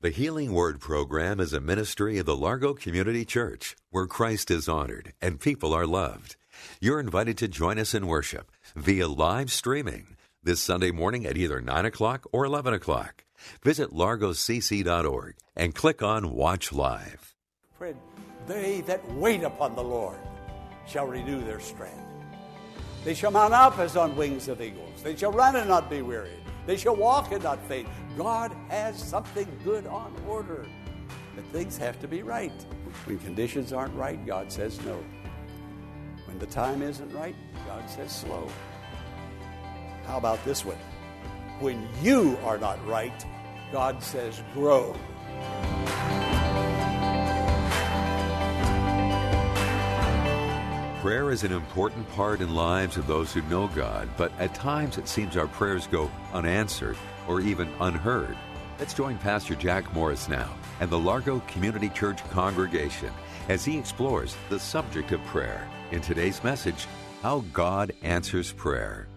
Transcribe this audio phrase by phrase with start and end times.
[0.00, 4.68] The Healing Word program is a ministry of the Largo Community Church where Christ is
[4.68, 6.36] honored and people are loved.
[6.80, 11.60] You're invited to join us in worship via live streaming this Sunday morning at either
[11.60, 13.24] 9 o'clock or 11 o'clock.
[13.64, 17.34] Visit largocc.org and click on Watch Live.
[17.76, 17.96] Friend,
[18.46, 20.20] they that wait upon the Lord
[20.86, 21.98] shall renew their strength.
[23.04, 25.02] They shall mount up as on wings of eagles.
[25.02, 26.30] They shall run and not be weary.
[26.68, 27.88] They shall walk and not faint.
[28.18, 30.66] God has something good on order.
[31.34, 32.52] But things have to be right.
[33.06, 35.02] When conditions aren't right, God says no.
[36.26, 37.34] When the time isn't right,
[37.66, 38.50] God says slow.
[40.06, 40.76] How about this one?
[41.58, 43.24] When you are not right,
[43.72, 44.94] God says grow.
[51.08, 54.98] Prayer is an important part in lives of those who know God, but at times
[54.98, 58.36] it seems our prayers go unanswered or even unheard.
[58.78, 63.10] Let's join Pastor Jack Morris now and the Largo Community Church congregation
[63.48, 66.86] as he explores the subject of prayer in today's message
[67.22, 69.08] How God Answers Prayer.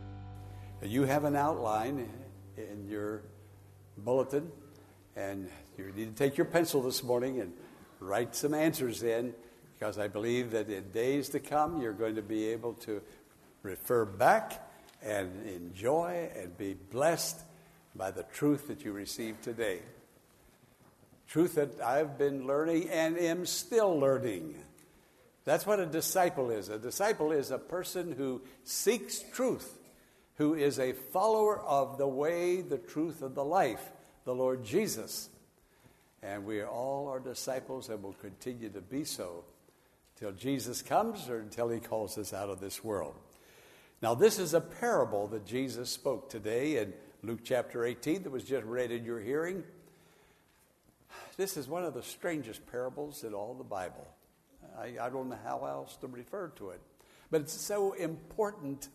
[0.81, 2.09] You have an outline
[2.55, 3.23] in your
[3.97, 4.49] bulletin,
[5.17, 7.51] and you need to take your pencil this morning and
[7.99, 9.33] write some answers in
[9.81, 13.01] because I believe that in days to come you're going to be able to
[13.63, 14.69] refer back
[15.01, 17.39] and enjoy and be blessed
[17.95, 19.79] by the truth that you received today.
[21.27, 24.53] Truth that I've been learning and am still learning.
[25.45, 26.69] That's what a disciple is.
[26.69, 29.79] A disciple is a person who seeks truth,
[30.35, 33.91] who is a follower of the way, the truth, and the life,
[34.25, 35.29] the Lord Jesus.
[36.21, 39.43] And we all are disciples and will continue to be so
[40.21, 43.15] till Jesus comes or until he calls us out of this world.
[44.03, 46.93] Now, this is a parable that Jesus spoke today in
[47.23, 49.63] Luke chapter 18 that was just read in your hearing.
[51.37, 54.07] This is one of the strangest parables in all the Bible.
[54.77, 56.81] I, I don't know how else to refer to it.
[57.31, 58.89] But it's so important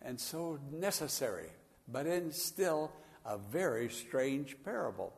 [0.00, 1.48] and so necessary,
[1.88, 2.92] but in still
[3.26, 5.12] a very strange parable.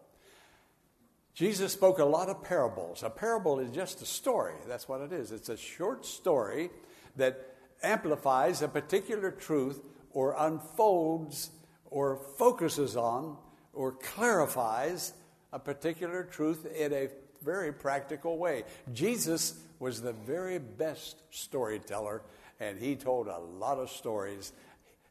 [1.34, 3.02] Jesus spoke a lot of parables.
[3.02, 4.54] A parable is just a story.
[4.66, 5.32] That's what it is.
[5.32, 6.70] It's a short story
[7.16, 9.80] that amplifies a particular truth
[10.10, 11.50] or unfolds
[11.86, 13.36] or focuses on
[13.72, 15.12] or clarifies
[15.52, 17.08] a particular truth in a
[17.42, 18.64] very practical way.
[18.92, 22.22] Jesus was the very best storyteller,
[22.58, 24.52] and he told a lot of stories,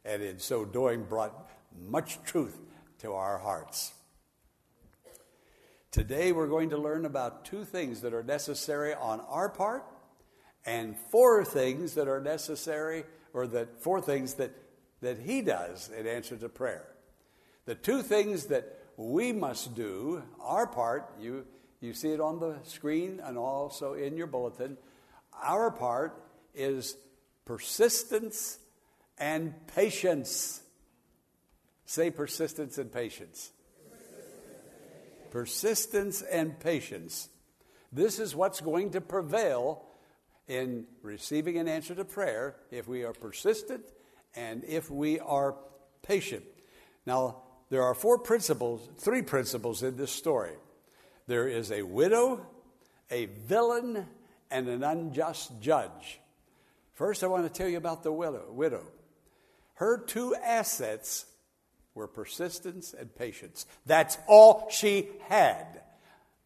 [0.04, 1.50] and in so doing, brought
[1.88, 2.58] much truth
[2.98, 3.92] to our hearts.
[5.92, 9.84] Today, we're going to learn about two things that are necessary on our part
[10.64, 13.02] and four things that are necessary,
[13.32, 14.52] or that four things that,
[15.00, 16.86] that he does in answer to prayer.
[17.64, 21.44] The two things that we must do, our part, you,
[21.80, 24.76] you see it on the screen and also in your bulletin.
[25.42, 26.22] Our part
[26.54, 26.96] is
[27.46, 28.60] persistence
[29.18, 30.60] and patience.
[31.84, 33.50] Say persistence and patience
[35.30, 37.28] persistence and patience.
[37.92, 39.84] This is what's going to prevail
[40.48, 43.84] in receiving an answer to prayer if we are persistent
[44.34, 45.56] and if we are
[46.02, 46.44] patient.
[47.06, 50.54] Now, there are four principles, three principles in this story.
[51.26, 52.44] There is a widow,
[53.10, 54.06] a villain,
[54.50, 56.20] and an unjust judge.
[56.94, 58.82] First, I want to tell you about the widow.
[59.74, 61.26] Her two assets
[61.94, 63.66] were persistence and patience.
[63.86, 65.82] That's all she had.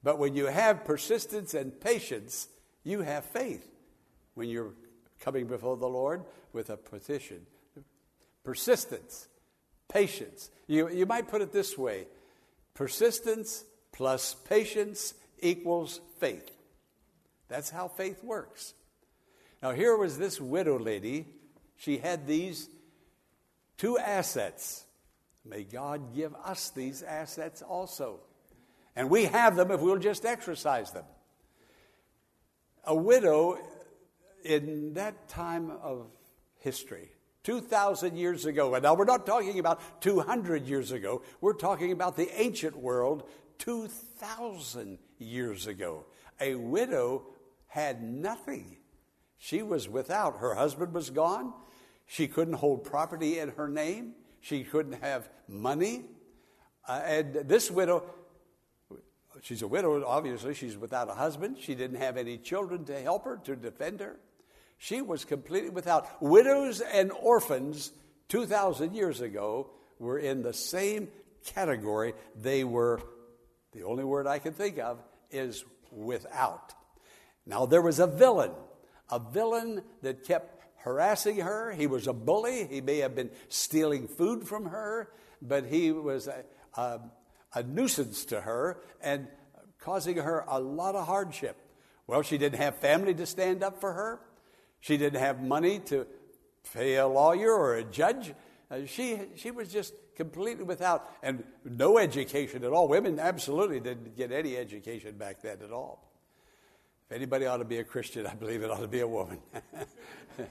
[0.03, 2.49] But when you have persistence and patience,
[2.83, 3.67] you have faith
[4.35, 4.75] when you're
[5.21, 7.47] coming before the Lord with a petition.
[8.45, 9.29] Persistence,
[9.89, 10.51] patience.
[10.67, 12.07] You, you might put it this way
[12.75, 16.51] persistence plus patience equals faith.
[17.49, 18.75] That's how faith works.
[19.63, 21.27] Now, here was this widow lady.
[21.77, 22.69] She had these
[23.79, 24.85] two assets
[25.45, 28.21] May God give us these assets also.
[28.97, 31.05] And we have them if we'll just exercise them.
[32.85, 33.59] A widow
[34.45, 36.07] in that time of
[36.59, 37.11] history,
[37.45, 42.17] 2,000 years ago, and now we're not talking about 200 years ago, we're talking about
[42.17, 43.25] the ancient world
[43.59, 46.05] 2,000 years ago.
[46.41, 47.27] A widow
[47.67, 48.77] had nothing.
[49.39, 50.39] She was without.
[50.39, 51.53] Her husband was gone.
[52.07, 54.15] She couldn't hold property in her name.
[54.45, 56.05] She couldn't have money.
[56.87, 58.05] Uh, and this widow,
[59.41, 60.53] she's a widow, obviously.
[60.53, 61.57] She's without a husband.
[61.59, 64.17] She didn't have any children to help her, to defend her.
[64.77, 66.23] She was completely without.
[66.23, 67.91] Widows and orphans
[68.29, 71.09] 2,000 years ago were in the same
[71.47, 72.13] category.
[72.37, 73.01] They were,
[73.73, 76.75] the only word I can think of is without.
[77.47, 78.53] Now, there was a villain,
[79.11, 81.73] a villain that kept harassing her.
[81.73, 82.67] He was a bully.
[82.67, 85.09] He may have been stealing food from her,
[85.41, 86.45] but he was a,
[86.75, 87.01] a,
[87.55, 89.27] a nuisance to her and
[89.79, 91.57] causing her a lot of hardship.
[92.07, 94.21] Well, she didn't have family to stand up for her.
[94.81, 96.07] She didn't have money to
[96.75, 98.35] pay a lawyer or a judge.
[98.71, 102.89] Uh, she, she was just completely without, and no education at all.
[102.89, 106.14] Women absolutely didn't get any education back then at all.
[107.11, 109.39] If anybody ought to be a Christian, I believe it ought to be a woman.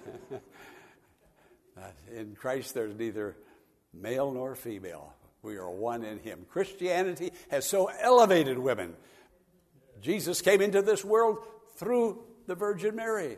[2.16, 3.36] in Christ, there's neither
[3.92, 5.14] male nor female.
[5.42, 6.46] We are one in Him.
[6.50, 8.94] Christianity has so elevated women.
[10.00, 11.40] Jesus came into this world
[11.76, 13.38] through the Virgin Mary,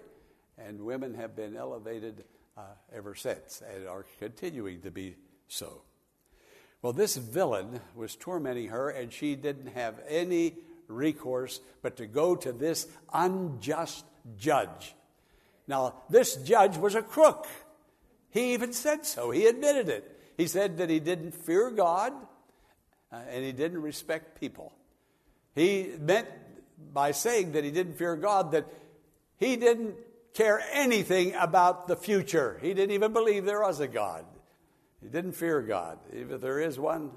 [0.57, 2.25] and women have been elevated
[2.57, 2.62] uh,
[2.94, 5.15] ever since and are continuing to be
[5.47, 5.81] so.
[6.81, 10.56] Well, this villain was tormenting her, and she didn't have any
[10.88, 14.06] recourse but to go to this unjust
[14.38, 14.96] judge.
[15.68, 17.48] Now, this judge was a crook.
[18.30, 19.32] He even said so.
[19.32, 20.12] He admitted it.
[20.38, 22.14] He said that he didn't fear God
[23.12, 24.74] uh, and he didn't respect people.
[25.54, 26.28] He meant
[26.94, 28.68] by saying that he didn't fear God that
[29.38, 29.96] he didn't
[30.34, 32.60] care anything about the future.
[32.62, 34.26] He didn't even believe there was a God.
[35.02, 36.00] He didn't fear God.
[36.12, 37.12] If there is one,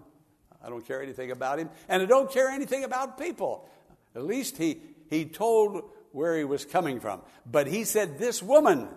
[0.65, 1.71] I don't care anything about him.
[1.89, 3.69] And I don't care anything about people.
[4.15, 7.21] At least he, he told where he was coming from.
[7.47, 8.89] But he said, This woman,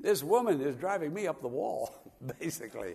[0.00, 1.94] this woman is driving me up the wall,
[2.40, 2.94] basically.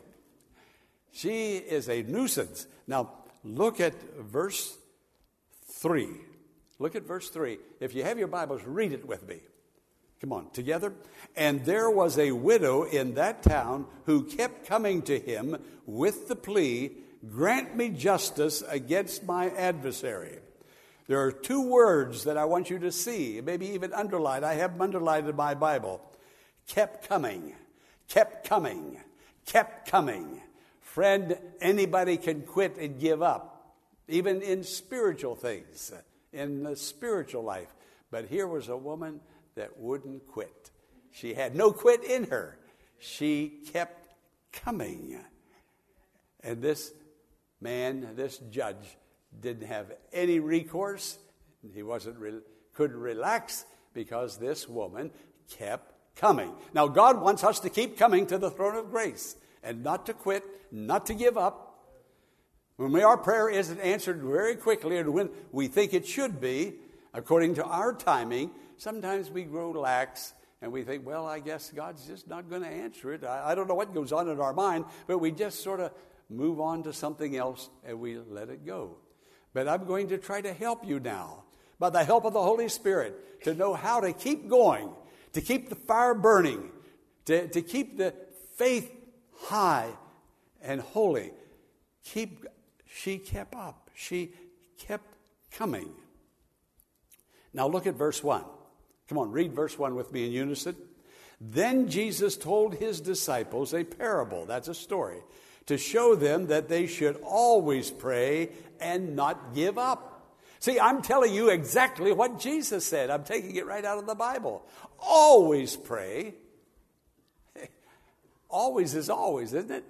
[1.12, 2.68] She is a nuisance.
[2.88, 3.12] Now,
[3.44, 4.78] look at verse
[5.68, 6.10] 3.
[6.80, 7.58] Look at verse 3.
[7.80, 9.40] If you have your Bibles, read it with me.
[10.20, 10.94] Come on, together.
[11.36, 16.36] And there was a widow in that town who kept coming to him with the
[16.36, 16.92] plea,
[17.32, 20.40] Grant me justice against my adversary.
[21.08, 24.44] There are two words that I want you to see, maybe even underline.
[24.44, 26.02] I have them underlined in my Bible.
[26.68, 27.54] Kept coming,
[28.08, 29.00] kept coming,
[29.46, 30.42] kept coming.
[30.82, 33.76] Friend, anybody can quit and give up,
[34.08, 35.94] even in spiritual things,
[36.34, 37.74] in the spiritual life.
[38.10, 39.20] But here was a woman
[39.56, 40.72] that wouldn't quit.
[41.12, 42.58] She had no quit in her.
[42.98, 44.16] She kept
[44.52, 45.20] coming.
[46.44, 46.92] And this
[47.62, 48.98] man, this judge,
[49.40, 51.18] didn't have any recourse.
[51.74, 52.42] He wasn't re-
[52.74, 55.12] couldn't relax because this woman
[55.50, 56.54] kept coming.
[56.74, 60.14] Now God wants us to keep coming to the throne of grace and not to
[60.14, 61.62] quit, not to give up.
[62.78, 66.74] When our prayer isn't answered very quickly and when we think it should be,
[67.14, 72.06] according to our timing, sometimes we grow lax and we think, well, I guess God's
[72.06, 73.24] just not going to answer it.
[73.24, 75.92] I, I, don't know what goes on in our mind, but we just sort of
[76.30, 78.98] move on to something else and we let it go.
[79.54, 81.44] But I'm going to try to help you now,
[81.80, 84.90] by the help of the Holy Spirit, to know how to keep going,
[85.34, 86.72] to keep the fire burning,
[87.26, 88.14] to, to keep the
[88.58, 88.92] faith
[89.44, 89.90] high
[90.62, 91.32] and holy.
[92.04, 92.46] Keep,
[92.86, 93.90] she kept up.
[93.94, 94.32] She
[94.78, 95.06] kept
[95.52, 95.90] coming.
[97.54, 98.44] Now look at verse 1.
[99.08, 100.76] Come on, read verse 1 with me in unison.
[101.40, 105.20] Then Jesus told his disciples a parable, that's a story,
[105.68, 110.16] to show them that they should always pray and not give up.
[110.60, 113.10] See, I'm telling you exactly what Jesus said.
[113.10, 114.66] I'm taking it right out of the Bible.
[115.00, 116.36] Always pray.
[118.50, 119.84] Always is always, isn't it?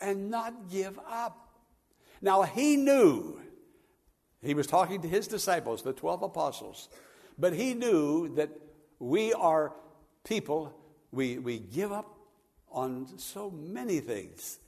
[0.00, 1.38] And not give up.
[2.20, 3.40] Now, he knew,
[4.42, 6.88] he was talking to his disciples, the 12 apostles.
[7.38, 8.50] But he knew that
[8.98, 9.74] we are
[10.24, 10.74] people,
[11.10, 12.11] we, we give up
[12.72, 14.58] on so many things,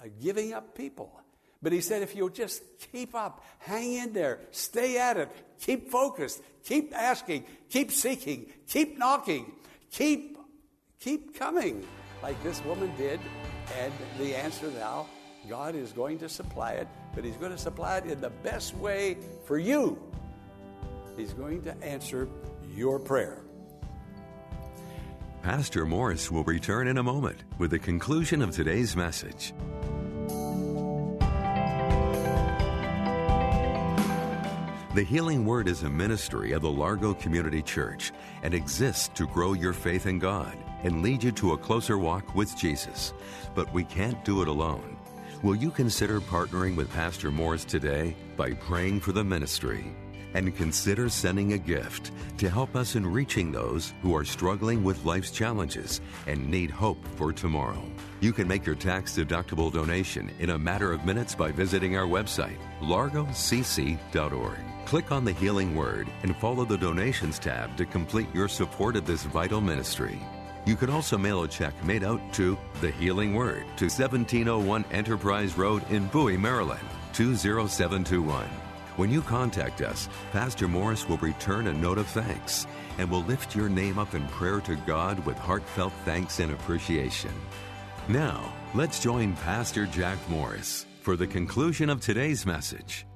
[0.00, 1.12] uh, giving up people.
[1.60, 2.62] But he said, if you'll just
[2.92, 5.28] keep up, hang in there, stay at it,
[5.60, 9.52] keep focused, keep asking, keep seeking, keep knocking,
[9.90, 10.38] keep,
[11.00, 11.84] keep coming,
[12.22, 13.18] like this woman did,
[13.80, 15.08] and the answer now,
[15.48, 18.76] God is going to supply it, but He's going to supply it in the best
[18.76, 19.98] way for you.
[21.16, 22.28] He's going to answer
[22.76, 23.42] your prayer.
[25.42, 29.54] Pastor Morris will return in a moment with the conclusion of today's message.
[34.94, 38.10] The Healing Word is a ministry of the Largo Community Church
[38.42, 42.34] and exists to grow your faith in God and lead you to a closer walk
[42.34, 43.14] with Jesus.
[43.54, 44.98] But we can't do it alone.
[45.44, 49.94] Will you consider partnering with Pastor Morris today by praying for the ministry?
[50.34, 55.04] And consider sending a gift to help us in reaching those who are struggling with
[55.04, 57.82] life's challenges and need hope for tomorrow.
[58.20, 62.06] You can make your tax deductible donation in a matter of minutes by visiting our
[62.06, 64.58] website, largocc.org.
[64.86, 69.06] Click on the Healing Word and follow the Donations tab to complete your support of
[69.06, 70.18] this vital ministry.
[70.64, 75.56] You can also mail a check made out to The Healing Word to 1701 Enterprise
[75.56, 78.67] Road in Bowie, Maryland, 20721.
[78.98, 82.66] When you contact us, Pastor Morris will return a note of thanks
[82.98, 87.30] and will lift your name up in prayer to God with heartfelt thanks and appreciation.
[88.08, 93.06] Now, let's join Pastor Jack Morris for the conclusion of today's message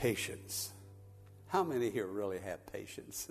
[0.00, 0.70] patience.
[1.48, 3.28] How many here really have patience?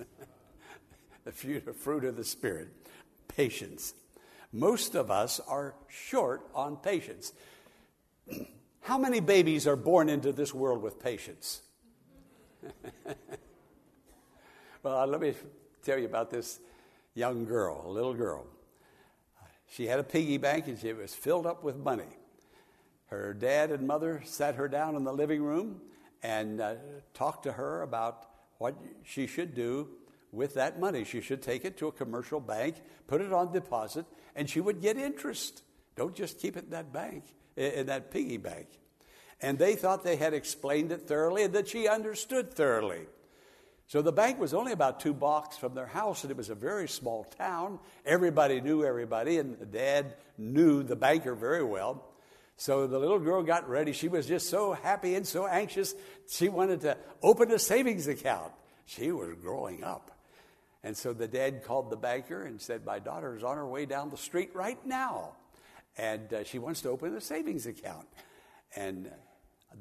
[1.23, 2.67] the fruit of the Spirit,
[3.29, 3.93] patience.
[4.51, 7.31] Most of us are short on patience.
[8.81, 11.61] How many babies are born into this world with patience?
[14.83, 15.33] well, let me
[15.83, 16.59] tell you about this
[17.13, 18.45] young girl, a little girl.
[19.67, 22.17] She had a piggy bank and she was filled up with money.
[23.07, 25.81] Her dad and mother sat her down in the living room
[26.23, 26.75] and uh,
[27.13, 28.25] talk to her about
[28.57, 29.87] what she should do
[30.31, 31.03] with that money.
[31.03, 32.75] She should take it to a commercial bank,
[33.07, 34.05] put it on deposit,
[34.35, 35.63] and she would get interest.
[35.95, 37.23] Don't just keep it in that bank,
[37.59, 38.67] in that piggy bank.
[39.41, 43.01] And they thought they had explained it thoroughly and that she understood thoroughly.
[43.87, 46.55] So the bank was only about two blocks from their house, and it was a
[46.55, 47.79] very small town.
[48.05, 52.05] Everybody knew everybody, and the dad knew the banker very well.
[52.55, 53.93] So the little girl got ready.
[53.93, 55.95] She was just so happy and so anxious.
[56.29, 58.51] She wanted to open a savings account.
[58.85, 60.11] She was growing up.
[60.83, 63.85] And so the dad called the banker and said, My daughter is on her way
[63.85, 65.31] down the street right now.
[65.97, 68.07] And uh, she wants to open a savings account.
[68.75, 69.11] And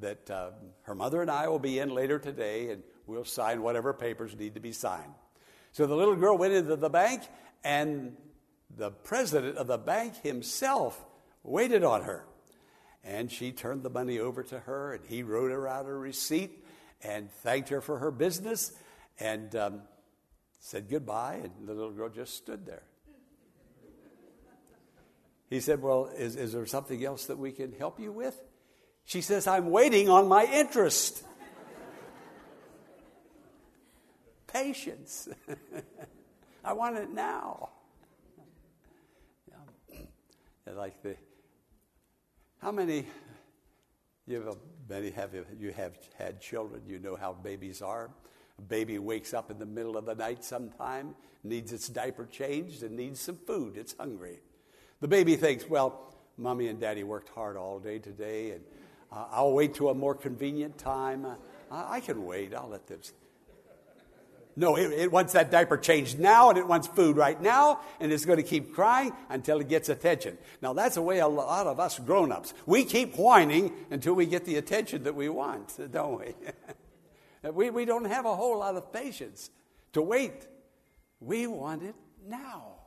[0.00, 0.50] that uh,
[0.82, 4.54] her mother and I will be in later today and we'll sign whatever papers need
[4.54, 5.14] to be signed.
[5.72, 7.22] So the little girl went into the bank,
[7.62, 8.16] and
[8.74, 11.04] the president of the bank himself
[11.42, 12.24] waited on her.
[13.04, 16.64] And she turned the money over to her, and he wrote her out a receipt
[17.02, 18.72] and thanked her for her business
[19.20, 19.82] and um,
[20.58, 21.40] said goodbye.
[21.42, 22.82] And the little girl just stood there.
[25.48, 28.38] He said, Well, is, is there something else that we can help you with?
[29.04, 31.24] She says, I'm waiting on my interest.
[34.46, 35.28] Patience.
[36.64, 37.70] I want it now.
[40.76, 41.16] Like the
[42.58, 43.06] how many
[44.26, 44.56] you have
[44.88, 48.10] many have you have had children, you know how babies are.
[48.58, 51.14] A baby wakes up in the middle of the night sometime,
[51.44, 53.76] needs its diaper changed, and needs some food.
[53.76, 54.40] It's hungry.
[55.00, 58.60] The baby thinks, well, mommy and daddy worked hard all day today, and
[59.12, 61.24] uh, I'll wait to a more convenient time.
[61.24, 61.36] Uh,
[61.70, 62.54] I can wait.
[62.54, 63.00] I'll let them.
[64.56, 68.10] No, it, it, wants that diaper changed now and it wants food right now and
[68.10, 70.36] it's going to keep crying until it gets attention.
[70.60, 72.54] Now, that's the way a lot of us grown ups.
[72.66, 76.34] We keep whining until we get the attention that we want, don't we?
[77.52, 79.50] we, we don't have a whole lot of patience
[79.92, 80.48] to wait.
[81.20, 81.94] We want it
[82.26, 82.78] now.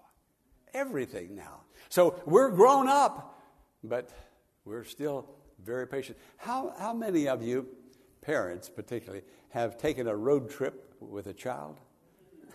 [0.73, 1.61] Everything now.
[1.89, 3.41] So we're grown up,
[3.83, 4.09] but
[4.65, 5.27] we're still
[5.63, 6.17] very patient.
[6.37, 7.67] How, how many of you,
[8.21, 11.79] parents particularly, have taken a road trip with a child?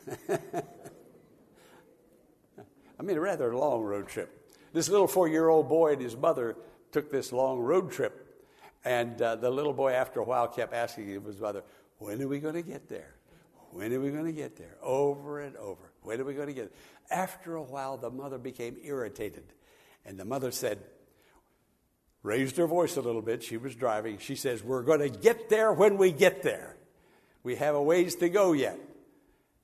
[2.99, 4.55] I mean, a rather long road trip.
[4.73, 6.57] This little four year old boy and his mother
[6.93, 8.23] took this long road trip.
[8.85, 11.63] And uh, the little boy, after a while, kept asking his mother,
[11.99, 13.17] When are we going to get there?
[13.71, 14.77] When are we going to get there?
[14.83, 15.91] Over and over.
[16.07, 17.19] When are we going to get there?
[17.19, 19.45] After a while, the mother became irritated.
[20.05, 20.79] And the mother said,
[22.23, 23.43] raised her voice a little bit.
[23.43, 24.19] She was driving.
[24.19, 26.77] She says, We're going to get there when we get there.
[27.43, 28.79] We have a ways to go yet.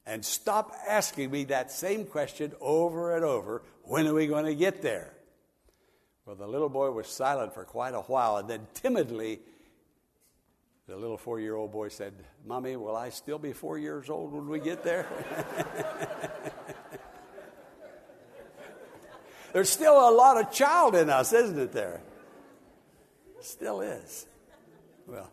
[0.05, 4.55] And stop asking me that same question over and over when are we going to
[4.55, 5.15] get there?
[6.27, 9.41] Well, the little boy was silent for quite a while, and then timidly,
[10.87, 12.15] the little four year old boy said,
[12.47, 15.07] Mommy, will I still be four years old when we get there?
[19.53, 22.01] There's still a lot of child in us, isn't it, there?
[23.41, 24.27] Still is.
[25.07, 25.31] Well,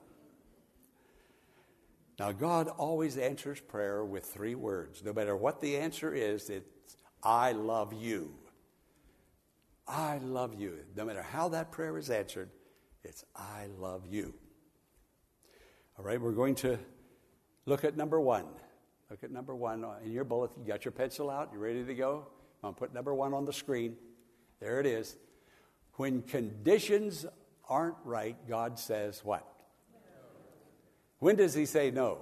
[2.20, 5.02] now, God always answers prayer with three words.
[5.04, 8.34] No matter what the answer is, it's, I love you.
[9.88, 10.80] I love you.
[10.98, 12.50] No matter how that prayer is answered,
[13.06, 14.34] it's, I love you.
[15.98, 16.78] All right, we're going to
[17.66, 18.46] look at number one.
[19.10, 20.52] Look at number one uh, in your bullet.
[20.60, 21.50] You got your pencil out?
[21.52, 22.28] You ready to go?
[22.64, 23.96] I'm going to put number one on the screen.
[24.60, 25.18] There it is.
[25.94, 27.26] When conditions
[27.68, 29.48] aren't right, God says what?
[31.18, 32.20] When does He say no?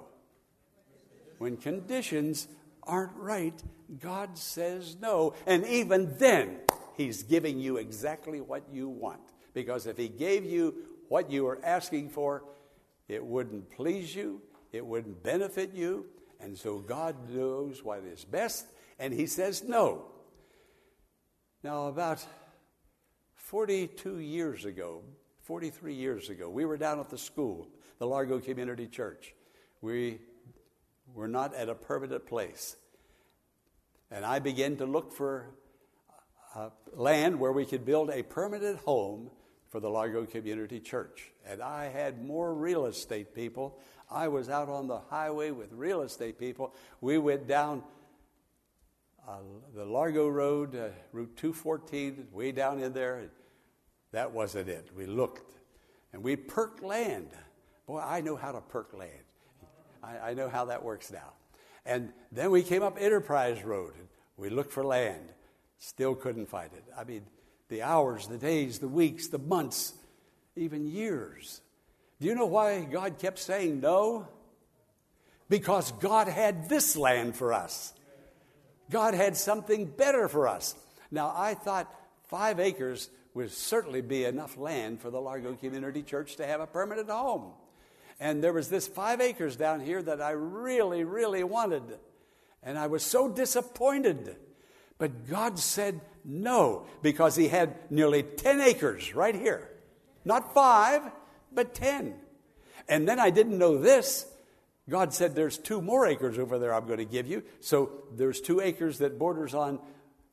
[1.36, 2.48] When conditions
[2.82, 3.62] aren't right,
[4.00, 5.34] God says no.
[5.46, 6.56] And even then,
[6.96, 9.20] He's giving you exactly what you want.
[9.52, 10.74] Because if He gave you
[11.08, 12.44] what you were asking for,
[13.08, 14.40] it wouldn't please you,
[14.72, 16.06] it wouldn't benefit you.
[16.40, 18.66] And so God knows what is best,
[18.98, 20.04] and He says no.
[21.64, 22.24] Now, about
[23.34, 25.02] 42 years ago,
[25.42, 27.66] 43 years ago, we were down at the school,
[27.98, 29.34] the Largo Community Church.
[29.80, 30.20] We
[31.14, 32.76] were not at a permanent place.
[34.10, 35.46] And I began to look for
[36.54, 39.30] uh, land where we could build a permanent home
[39.68, 41.30] for the Largo Community Church.
[41.46, 43.78] And I had more real estate people.
[44.10, 46.74] I was out on the highway with real estate people.
[47.00, 47.82] We went down
[49.26, 49.36] uh,
[49.74, 53.30] the Largo Road, uh, Route 214, way down in there.
[54.12, 54.88] That wasn't it.
[54.96, 55.56] We looked
[56.12, 57.28] and we perked land.
[57.86, 59.12] Boy, I know how to perk land.
[60.02, 61.32] I, I know how that works now.
[61.84, 63.94] And then we came up Enterprise Road.
[63.98, 65.28] And we looked for land.
[65.78, 66.84] Still couldn't find it.
[66.96, 67.22] I mean,
[67.68, 69.92] the hours, the days, the weeks, the months,
[70.56, 71.60] even years.
[72.20, 74.26] Do you know why God kept saying no?
[75.48, 77.94] Because God had this land for us.
[78.90, 80.74] God had something better for us.
[81.10, 81.94] Now, I thought
[82.28, 86.66] five acres would certainly be enough land for the Largo Community Church to have a
[86.66, 87.52] permanent home.
[88.20, 91.82] And there was this five acres down here that I really, really wanted.
[92.62, 94.36] And I was so disappointed.
[94.98, 99.68] But God said no, because He had nearly 10 acres right here.
[100.26, 101.00] Not five,
[101.50, 102.14] but 10.
[102.86, 104.26] And then I didn't know this.
[104.90, 107.42] God said, There's two more acres over there I'm going to give you.
[107.60, 109.78] So there's two acres that borders on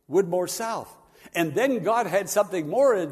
[0.10, 0.93] Woodmore South.
[1.34, 3.12] And then God had something more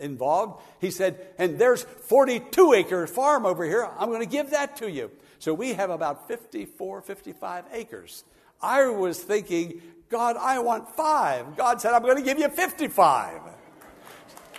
[0.00, 0.62] involved.
[0.80, 3.88] He said, And there's 42 acre farm over here.
[3.98, 5.10] I'm going to give that to you.
[5.38, 8.24] So we have about 54, 55 acres.
[8.60, 11.56] I was thinking, God, I want five.
[11.56, 13.40] God said, I'm going to give you 55.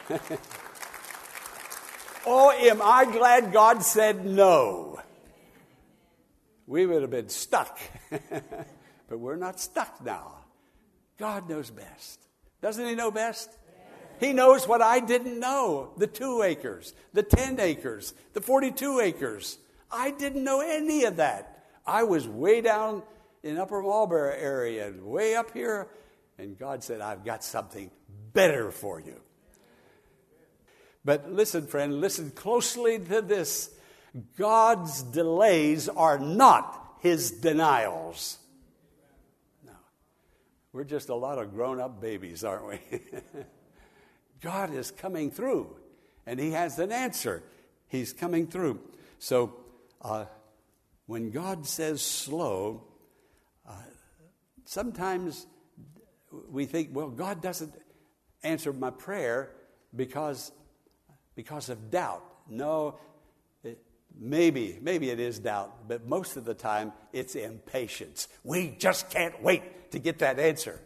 [2.26, 5.00] oh, am I glad God said no?
[6.66, 7.78] We would have been stuck.
[8.10, 10.40] but we're not stuck now.
[11.20, 12.20] God knows best.
[12.60, 13.52] Doesn't He know best?
[14.20, 19.60] He knows what I didn't know the two acres, the 10 acres, the 42 acres.
[19.92, 21.64] I didn't know any of that.
[21.86, 23.04] I was way down
[23.44, 25.88] in Upper Marlboro area way up here.
[26.38, 27.92] And God said, I've got something
[28.34, 29.20] better for you.
[31.06, 33.70] But listen, friend, listen closely to this.
[34.38, 38.38] God's delays are not his denials.
[39.66, 39.74] No.
[40.72, 42.80] We're just a lot of grown up babies, aren't we?
[44.42, 45.76] God is coming through,
[46.26, 47.44] and he has an answer.
[47.88, 48.80] He's coming through.
[49.20, 49.56] So,
[50.02, 50.26] uh,
[51.06, 52.84] when God says slow,
[54.66, 55.48] sometimes
[56.50, 57.74] we think, well, God doesn't
[58.44, 59.52] answer my prayer
[59.96, 60.52] because,
[61.36, 62.24] because of doubt.
[62.50, 63.00] No,
[63.64, 63.80] it,
[64.20, 68.28] maybe, maybe it is doubt, but most of the time it's impatience.
[68.44, 70.80] We just can't wait to get that answer.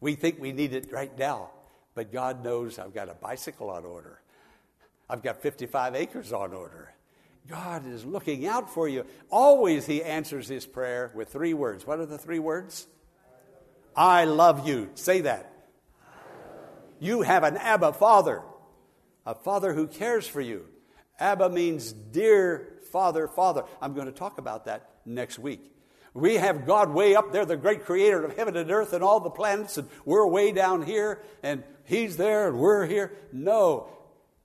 [0.00, 1.50] We think we need it right now,
[1.94, 4.20] but God knows I've got a bicycle on order.
[5.08, 6.92] I've got 55 acres on order.
[7.48, 9.06] God is looking out for you.
[9.30, 11.86] Always He answers His prayer with three words.
[11.86, 12.86] What are the three words?
[13.96, 14.90] I love you.
[14.94, 15.52] Say that.
[16.98, 18.42] You have an Abba Father,
[19.24, 20.66] a Father who cares for you.
[21.18, 23.64] Abba means dear Father, Father.
[23.80, 25.72] I'm going to talk about that next week.
[26.14, 29.20] We have God way up there, the great creator of heaven and earth and all
[29.20, 33.12] the planets, and we're way down here, and He's there and we're here.
[33.32, 33.88] No,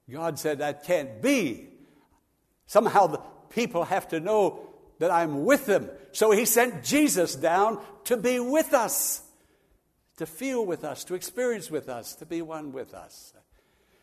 [0.10, 1.70] God said that can't be.
[2.68, 4.68] Somehow the people have to know
[5.00, 5.90] that I'm with them.
[6.12, 9.24] So He sent Jesus down to be with us
[10.17, 13.34] to feel with us, to experience with us, to be one with us.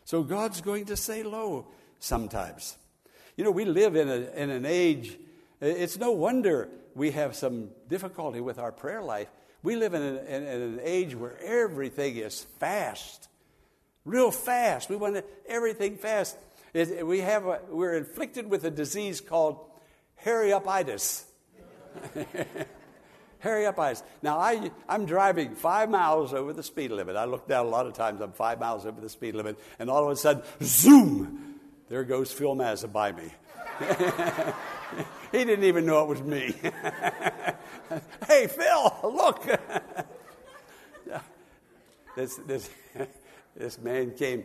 [0.05, 1.66] So God's going to say low
[1.99, 2.77] sometimes.
[3.37, 5.18] You know, we live in, a, in an age,
[5.61, 9.29] it's no wonder we have some difficulty with our prayer life.
[9.62, 13.29] We live in, a, in, in an age where everything is fast,
[14.05, 14.88] real fast.
[14.88, 16.37] We want everything fast.
[16.75, 19.59] It, we have a, we're inflicted with a disease called
[20.16, 21.25] hurry-upitis.
[23.40, 24.03] hurry up eyes.
[24.22, 27.16] Now, I, I'm driving five miles over the speed limit.
[27.16, 29.90] I look down a lot of times, I'm five miles over the speed limit, and
[29.90, 33.33] all of a sudden, zoom, there goes Phil Mazza by me.
[35.33, 36.55] he didn't even know it was me.
[38.27, 39.46] hey, Phil, look.
[42.16, 42.70] this, this,
[43.57, 44.44] this man came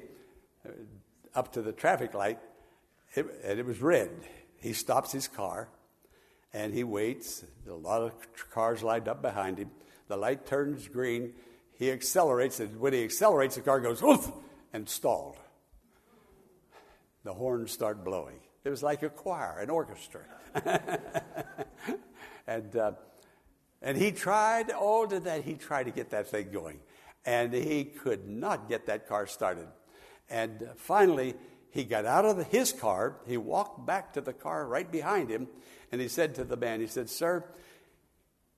[1.36, 2.39] up to the traffic light,
[3.15, 4.10] and it was red.
[4.58, 5.67] He stops his car
[6.54, 7.44] and he waits.
[7.68, 8.13] A lot of
[8.52, 9.72] cars lined up behind him.
[10.08, 11.34] The light turns green.
[11.74, 14.32] He accelerates, and when he accelerates, the car goes oof
[14.72, 15.38] and stalled.
[17.24, 18.39] The horns start blowing.
[18.63, 20.22] It was like a choir, an orchestra.
[22.48, 22.92] and, uh,
[23.82, 26.80] and he tried, oh, did that, he tried to get that thing going.
[27.26, 29.68] And he could not get that car started.
[30.30, 31.36] And finally,
[31.72, 33.18] he got out of his car.
[33.26, 35.48] He walked back to the car right behind him.
[35.93, 37.45] And he said to the man, he said, Sir,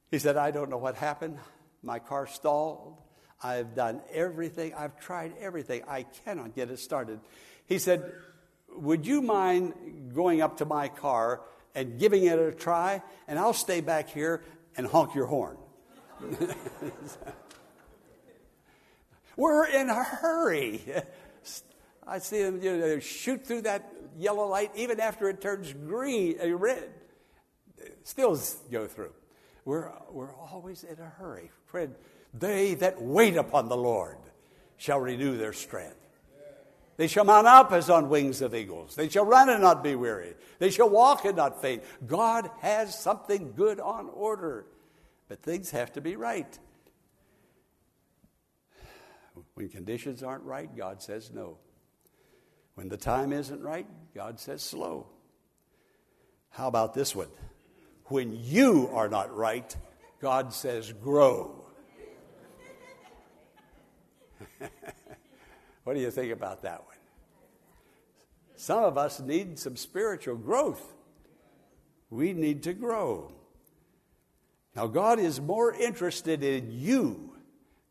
[0.09, 1.37] he said, I don't know what happened.
[1.83, 2.95] My car stalled.
[3.43, 4.73] I've done everything.
[4.73, 5.83] I've tried everything.
[5.85, 7.19] I cannot get it started.
[7.65, 8.09] He said,
[8.77, 11.41] Would you mind going up to my car
[11.75, 13.03] and giving it a try?
[13.27, 14.41] And I'll stay back here
[14.77, 15.57] and honk your horn.
[19.35, 20.85] We're in a hurry.
[22.07, 26.37] I see them you know, shoot through that yellow light even after it turns green,
[26.41, 26.93] uh, red.
[28.03, 28.39] Still
[28.71, 29.13] go through.
[29.65, 31.49] We're, we're always in a hurry.
[31.65, 31.95] Friend,
[32.33, 34.17] they that wait upon the Lord
[34.77, 35.95] shall renew their strength.
[36.97, 38.95] They shall mount up as on wings of eagles.
[38.95, 40.33] They shall run and not be weary.
[40.59, 41.83] They shall walk and not faint.
[42.05, 44.65] God has something good on order,
[45.27, 46.57] but things have to be right.
[49.55, 51.57] When conditions aren't right, God says no.
[52.75, 55.07] When the time isn't right, God says slow.
[56.49, 57.27] How about this one?
[58.07, 59.75] When you are not right,
[60.21, 61.65] God says grow.
[65.83, 66.95] what do you think about that one?
[68.55, 70.93] Some of us need some spiritual growth.
[72.11, 73.31] We need to grow.
[74.75, 77.33] Now, God is more interested in you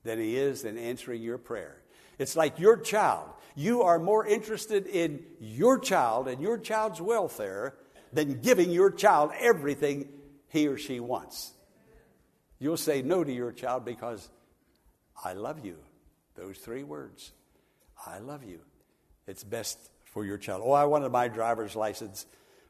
[0.04, 1.82] than He is in answering your prayer.
[2.18, 3.30] It's like your child.
[3.56, 7.74] You are more interested in your child and your child's welfare
[8.14, 10.08] than giving your child everything
[10.48, 11.52] he or she wants.
[12.58, 14.28] You'll say no to your child because
[15.22, 15.76] I love you.
[16.36, 17.32] Those three words.
[18.06, 18.60] I love you.
[19.26, 20.62] It's best for your child.
[20.64, 22.26] Oh, I wanted my driver's license,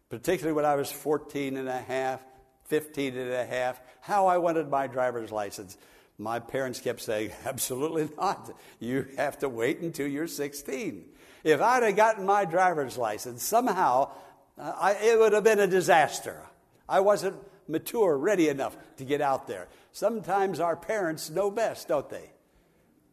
[0.09, 2.21] particularly when I was 14 and a half,
[2.65, 3.81] 15 and a half.
[4.01, 5.77] How I wanted my driver's license.
[6.17, 8.51] My parents kept saying, absolutely not.
[8.81, 11.05] You have to wait until you're 16.
[11.43, 14.11] If I'd have gotten my driver's license, somehow
[14.59, 16.43] I, it would have been a disaster.
[16.89, 17.37] I wasn't
[17.69, 19.69] mature, ready enough to get out there.
[19.93, 22.31] Sometimes our parents know best, don't they?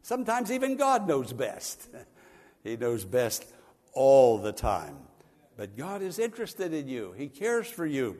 [0.02, 1.88] Sometimes even God knows best.
[2.64, 3.46] he knows best
[3.94, 4.98] all the time.
[5.58, 8.18] But God is interested in you, He cares for you.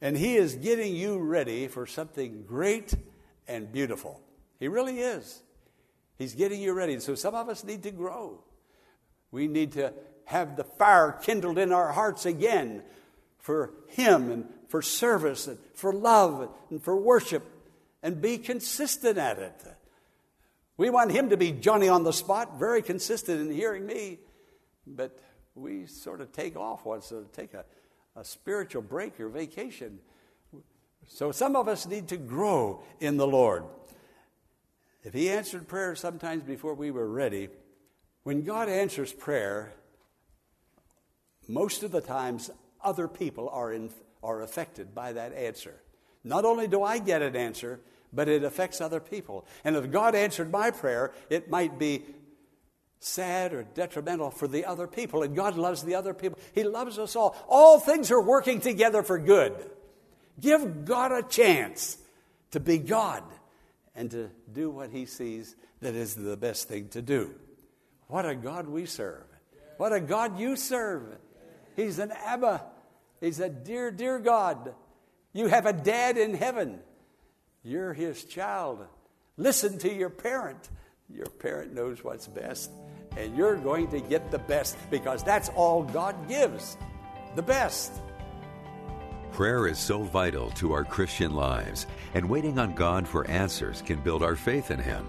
[0.00, 2.94] And He is getting you ready for something great
[3.46, 4.20] and beautiful.
[4.58, 5.42] He really is.
[6.18, 6.98] He's getting you ready.
[7.00, 8.42] So some of us need to grow.
[9.32, 9.92] We need to
[10.26, 12.84] have the fire kindled in our hearts again
[13.38, 17.42] for Him and for service and for love and for worship
[18.02, 19.64] and be consistent at it.
[20.76, 24.18] We want Him to be Johnny on the spot, very consistent in hearing me,
[24.86, 25.18] but
[25.56, 27.64] we sort of take off once, uh, take a,
[28.14, 29.98] a spiritual break or vacation
[31.06, 33.64] so some of us need to grow in the Lord.
[35.02, 37.48] If He answered prayer sometimes before we were ready,
[38.22, 39.72] when God answers prayer,
[41.48, 42.50] most of the times
[42.82, 43.90] other people are, in,
[44.22, 45.80] are affected by that answer.
[46.24, 47.80] Not only do I get an answer,
[48.12, 49.46] but it affects other people.
[49.64, 52.04] And if God answered my prayer, it might be
[53.00, 55.22] sad or detrimental for the other people.
[55.22, 56.38] And God loves the other people.
[56.54, 57.36] He loves us all.
[57.48, 59.54] All things are working together for good.
[60.40, 61.98] Give God a chance
[62.52, 63.24] to be God
[63.94, 67.34] and to do what He sees that is the best thing to do.
[68.12, 69.24] What a God we serve.
[69.78, 71.16] What a God you serve.
[71.76, 72.62] He's an Abba.
[73.22, 74.74] He's a dear, dear God.
[75.32, 76.80] You have a dad in heaven.
[77.64, 78.84] You're his child.
[79.38, 80.68] Listen to your parent.
[81.08, 82.70] Your parent knows what's best,
[83.16, 86.76] and you're going to get the best because that's all God gives
[87.34, 87.94] the best.
[89.32, 94.00] Prayer is so vital to our Christian lives, and waiting on God for answers can
[94.00, 95.06] build our faith in Him.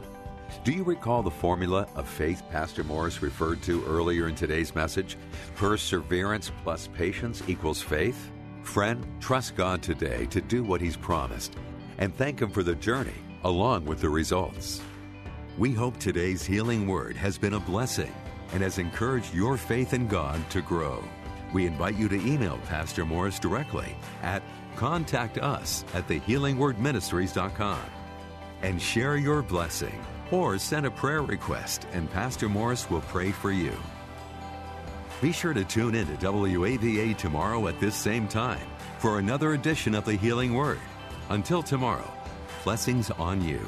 [0.63, 5.18] Do you recall the formula of faith Pastor Morris referred to earlier in today's message?
[5.56, 8.32] Perseverance plus patience equals faith?
[8.62, 11.56] Friend, trust God today to do what He's promised
[11.98, 13.13] and thank Him for the journey
[13.44, 14.82] along with the results.
[15.58, 18.13] We hope today's healing word has been a blessing
[18.54, 21.04] and has encouraged your faith in God to grow.
[21.52, 24.42] We invite you to email Pastor Morris directly at
[24.78, 27.82] contact us at thehealingwordministries.com
[28.62, 33.52] and share your blessing or send a prayer request and Pastor Morris will pray for
[33.52, 33.72] you.
[35.22, 38.67] Be sure to tune in to WAVA tomorrow at this same time
[38.98, 40.80] for another edition of the Healing Word.
[41.30, 42.12] Until tomorrow,
[42.63, 43.62] blessings on you.